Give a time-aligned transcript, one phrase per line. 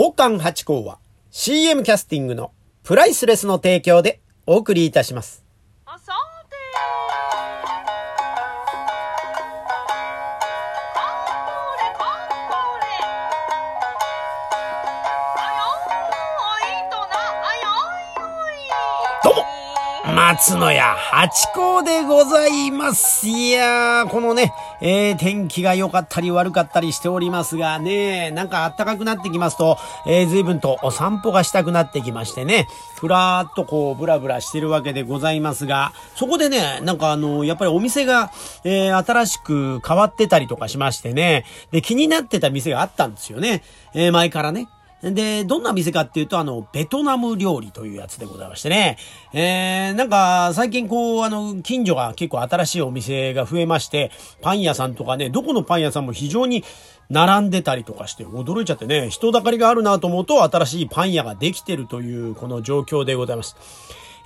[0.00, 1.00] 王冠八甲は
[1.32, 2.52] CM キャスティングの
[2.84, 5.47] プライスレスの提供でお送りいたします。
[20.14, 23.28] 松野屋八甲でございます。
[23.28, 29.76] いやー、このね、えー、天気が良かったり悪かったりしておりますがね、なんか暖かくなってきますと、
[30.06, 32.66] えー、随分とお散歩がしたくなってきましてね、
[32.98, 38.32] ふらーっとこう、ブラブラしてるわけでございますが、そこでね、なんかあの、やっぱりお店が、
[38.64, 43.62] えー、新しく変わってたりとかしましてね、で、気になってた店があったんですよね。
[43.92, 44.68] えー、前からね。
[45.02, 48.98] で、どんな店かっていうと、あの、ベトナム料理というやつでございましてね。
[49.32, 54.10] えー、なんか、最近こう、あの、近所が結構新しいお店が増えまして、
[54.42, 56.64] パン屋さんとかね、どこのパン屋さんも非常に
[57.10, 63.56] 並んでたりとかして、驚いちゃってね、人だかりがあるなと思うと、新しいパン屋ができてるという、この状況でございます。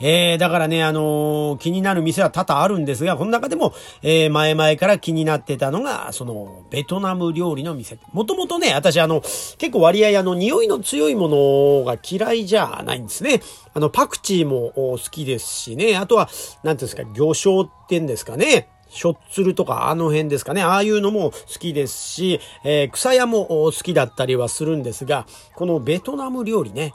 [0.00, 7.98] えー、だからね、あのー気になる店は多々あるんですが、この中でも、えー、前々から気になってたのが、その、ベトナム料理の店。
[8.12, 13.40] もともとね、私あの、結構割合あの、匂いの強いものが嫌いじゃないんですね。
[13.74, 16.28] あの、パクチーも好きですしね、あとは、
[16.62, 18.68] なんていうんですか、魚醤ってんですかね。
[18.92, 20.62] しょっつるとかあの辺ですかね。
[20.62, 26.92] ああいうのも好きですし、えー草屋も好きだったりはするんですが、このベトナム料理ね。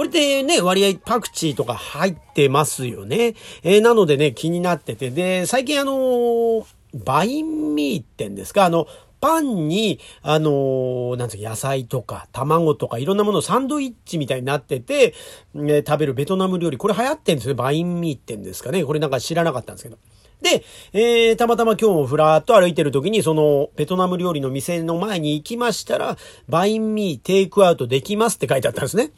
[0.00, 3.34] これってね、割合パクチーとか入ってますよね。
[3.62, 5.10] えーなのでね、気になってて。
[5.10, 6.64] で、最近あのー
[7.04, 8.64] バインミーってんですか？
[8.64, 8.86] あの、
[9.20, 15.12] パンに、あのーなんつうか、野菜とか、卵とか、いろんなものサンドイッチみたいになってて、
[15.54, 16.78] えー食べるベトナム料理。
[16.78, 17.52] これ流行ってんですね。
[17.52, 18.82] バインミーってんですかね？
[18.82, 19.98] これなんか知らなかったんですけど。
[20.40, 26.16] で、えー、たまたま今日もふらーっと歩いてる時に、その、ベトナム料理の店の前に行きましたら、
[26.48, 29.10] バインミーテイクアウトできますって書いてあったんですね。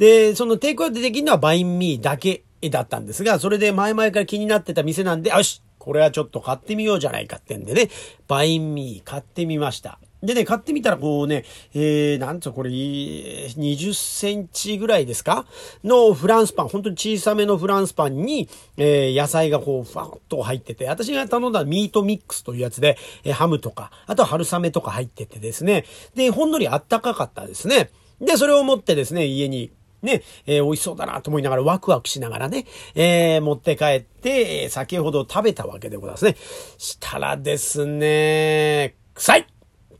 [0.00, 7.90] で、そのテイクアウトできるのはバインミーだけだったんですが、それで前々から気になってた店なんで、よしこれはちょっと買ってみようじゃないかってんでね、
[8.26, 9.98] バインミー買ってみました。
[10.22, 11.44] でね、買ってみたらこうね、
[11.74, 15.44] えー、なんつうこれ、20センチぐらいですか？
[15.84, 18.48] のフランスパン、本当に小さめのフランスパンに、
[18.78, 27.90] えー、野菜がこう、ふわっと入ってて、私が頼んだミートミックスというやつで、えーハムとか、あとは春雨とか入っててですね、で、ほんのりあったかかったですね。
[28.20, 29.70] で、それを持ってですね、家に
[30.02, 36.36] ね、えー美味しそうだなと思いながらワクワクしながらね、えー持って帰って、先ほど食べたわけでございますね。
[36.78, 39.46] したらですね、臭い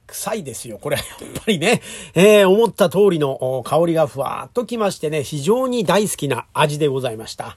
[0.07, 0.79] 臭いですよ。
[0.81, 1.83] これ やっぱりね、
[2.15, 7.57] えー思った通りの香りがふわーっときましてね、非常に大好きな味でございました。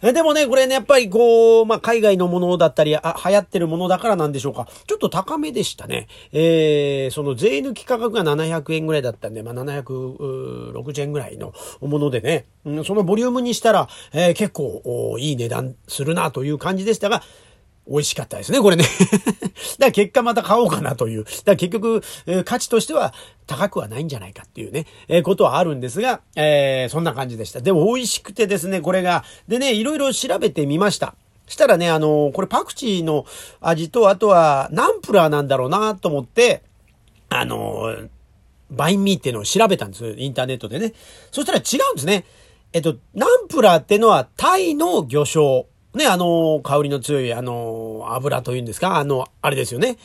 [0.00, 4.68] でもね、これね、やっぱりこう、まあ、海外のものだったり、あ、流行ってるものだからなんでしょうか。
[4.86, 6.06] ちょっと高めでしたね。
[6.32, 17.22] えー、その税抜き価格が700円ぐらいだったんで、まあ、760円ぐらいのものでね、うんそのボリュームにしたら、えー結構いい値段するなという感じでしたが、
[17.88, 18.84] 美味しかったですね、これね。
[19.78, 21.24] だから結果また買おうかなという。
[21.24, 23.14] だから結局、えー価値としては
[23.46, 27.60] 高くはないんじゃないかっていうね、えーことはあるんですが、えーそんな感じでした。
[27.60, 29.24] でも美味しくてですね、これが。
[29.48, 31.14] でね、いろいろ調べてみました。
[31.46, 33.24] したらね、あのこれパクチーの
[33.60, 36.62] 味と、あとはナンプラーなんだろうなと思って、
[37.30, 37.96] あの
[38.70, 40.14] バインミーっていうのを調べたんです。
[40.18, 40.92] インターネットでね。
[41.30, 42.24] そしたら違うんですね。
[42.74, 45.67] えっと、ナンプラーってのはタイの魚醤。
[45.94, 49.96] ね、あの、香りの強い、あの、油というんですかあの、あれですよね。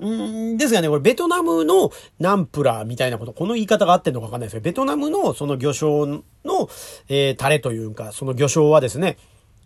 [0.00, 6.22] うんですがね、これベトナムのナンプラーみたいなこと、この言い方が合ってるのかわかんないですけど、ベトナムのその魚醤の、
[7.08, 9.18] えー、タレというか、その魚醤はですね、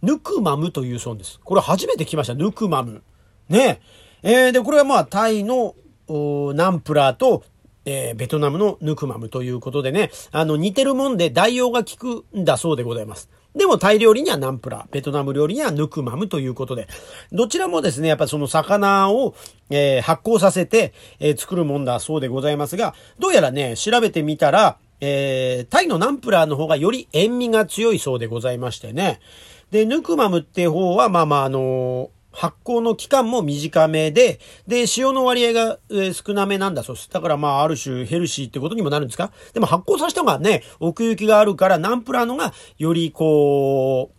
[0.03, 1.41] ヌクマムというそうです。
[1.45, 3.03] これ初めて聞きました、ヌクマム。
[3.49, 3.81] ね
[4.23, 5.75] えーで、これはまあ、タイの
[6.09, 7.45] ナンプラーと、
[7.85, 13.31] えーベトナムのヌクマムということでね、あの、似てるもんで代用が効くんだそうでございます。
[13.55, 16.89] でもタイ料理にはナンプラー、ベトナム料理にはヌクマムということで、
[17.33, 19.35] どちらもですね、やっぱその魚を、
[19.71, 29.21] えー発酵させて、えー作るもんだそうでございますが、どうやらね、調べてみたら、えータイのナンプラーの方がより塩味が強いそうでございましてね。
[29.71, 37.09] で、ヌクマムって方は、まあまあ、あの発酵の期間も短めで、で、塩の割合が、えー少なめなんだそうです。
[37.11, 39.33] だからまあ、ある種ヘルシーってことにもなるんですか？
[39.53, 44.11] でも発酵させた方がね、奥行きがあるから、ナンプラーのがよりこ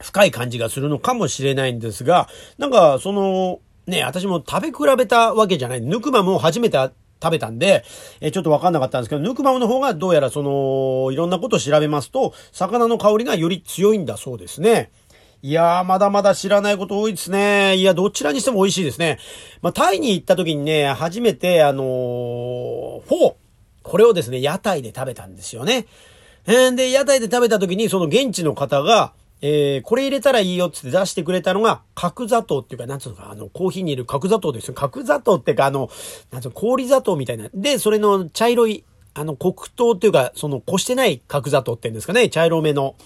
[0.00, 5.80] う、深い感じがするのかもしれないんですが、なんか、その、ね、私も食べ比べたわけじゃない。
[5.80, 6.78] ヌクマムを初めて
[7.20, 7.84] 食べたんで、
[8.20, 14.90] えーちょっとわかんなかったんですけど、ヌクマムの方がどうやらその、いろんなことを調べますと、魚の香りがより強いんだそうですね。
[15.40, 17.76] いやー、まだまだ知らないこと多いですね。
[17.76, 19.18] いや、どちらにしても美味しいですね。
[19.62, 23.34] まあ、タイに行った時にね、初めて、あのーフォー。
[23.84, 25.86] これをですね、屋台で食べたんですよね。
[26.46, 34.74] えーで、屋台で食べた時に、その現地の方が、えー、これ入れたらいいよって出してくれたのが、角砂糖っていうか、なんつうのか、あの、コーヒーに入れる角砂糖ですよ。
[34.74, 35.88] 角砂糖っていうか、あの、
[36.32, 37.48] なんつうの、氷砂糖みたいな。
[37.54, 38.82] で、それの茶色い、
[39.14, 42.96] あの、黒糖っていうか、その、こしてない角砂糖っていうんですかね、茶色めの。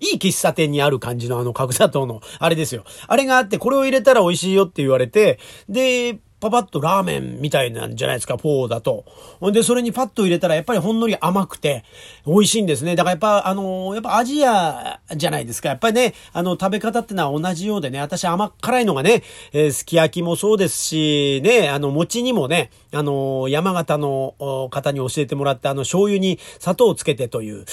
[0.00, 2.84] いい喫茶店にある感じのあの角砂糖の、あれですよ。
[3.06, 9.04] あれがあって、これを入れたら美味しいよって言われて、で、パパッとラーメンみたいなんじゃないですか、フォーだと。
[9.40, 11.84] ほんで、それにパッと入れたら、やっぱりほんのり甘くて、
[12.26, 12.94] 美味しいんですね。
[12.94, 15.70] だからやっぱ、あのやっぱアジアじゃないですか。
[15.70, 24.34] やっぱりね、あの、食べ方ってのは同じようでね、私甘辛いのがね、えー、すき焼きもそうですし、ね、あの、餅にもね、あの山形の
[24.70, 27.64] 方に教えてもらって、あの、醤油に砂糖をつけてという、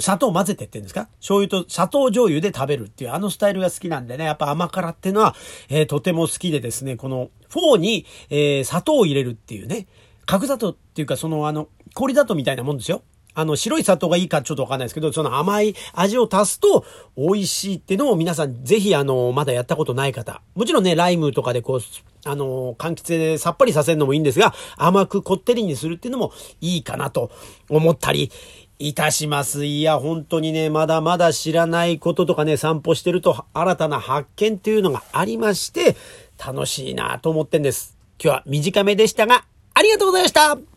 [0.00, 1.08] 砂糖を混ぜてって言うんですか？
[1.20, 5.34] 醤油と砂糖醤油で食べるっていう、あのスタイルが好きなんでね、やっぱ甘辛っていうのは、
[5.68, 9.86] えー、とても好きでですね、この、フォーに、えー、砂糖を入れるっていうね、
[10.26, 13.02] 角砂糖っていうか、その、あの、氷砂糖みたいなもんですよ。
[13.36, 16.84] あの、白い砂糖がいいかちょっとわかんないですけど、その甘い味を足すと
[17.16, 20.40] 美味しいっていうのを皆さんぜひあの、まだやったことない方。
[20.54, 21.80] もちろんね、ライムとかでこう、
[22.24, 27.30] あの、柑橘でさっぱりさせるのもいいんですが、甘くこってりにするっていうのもいいかなと
[27.68, 28.32] 思ったり、
[28.78, 29.64] いたします。
[29.64, 35.96] いや、本当にね、まだまだ知らないこととかね、散歩してると新たな発見っていうのがありまして、
[36.44, 37.96] 楽しいなと思ってんです。
[38.22, 40.75] 今日は短めでしたが、ありがとうございました